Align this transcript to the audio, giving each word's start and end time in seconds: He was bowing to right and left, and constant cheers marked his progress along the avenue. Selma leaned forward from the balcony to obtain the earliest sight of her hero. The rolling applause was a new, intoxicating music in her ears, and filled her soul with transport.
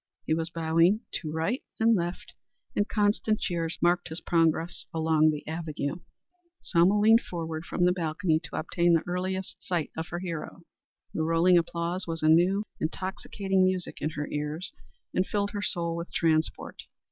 He 0.25 0.33
was 0.33 0.49
bowing 0.49 1.01
to 1.21 1.31
right 1.31 1.61
and 1.79 1.93
left, 1.95 2.33
and 2.75 2.89
constant 2.89 3.39
cheers 3.39 3.77
marked 3.83 4.07
his 4.07 4.19
progress 4.19 4.87
along 4.91 5.29
the 5.29 5.47
avenue. 5.47 5.97
Selma 6.59 6.99
leaned 6.99 7.21
forward 7.21 7.65
from 7.67 7.85
the 7.85 7.91
balcony 7.91 8.39
to 8.45 8.55
obtain 8.55 8.93
the 8.93 9.03
earliest 9.05 9.57
sight 9.59 9.91
of 9.95 10.07
her 10.07 10.17
hero. 10.17 10.63
The 11.13 11.21
rolling 11.21 11.55
applause 11.59 12.07
was 12.07 12.23
a 12.23 12.27
new, 12.29 12.63
intoxicating 12.79 13.63
music 13.63 13.97
in 14.01 14.09
her 14.15 14.27
ears, 14.31 14.73
and 15.13 15.23
filled 15.23 15.51
her 15.51 15.61
soul 15.61 15.95
with 15.95 16.11
transport. 16.11 16.81